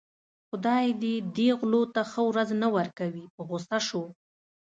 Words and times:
خدای 0.49 0.87
دې 1.01 1.15
دې 1.35 1.49
غلو 1.59 1.81
ته 1.93 2.01
ښه 2.11 2.21
ورځ 2.29 2.49
نه 2.61 2.67
ورکوي 2.75 3.25
په 3.35 3.41
غوسه 3.47 3.79
شو. 3.87 4.03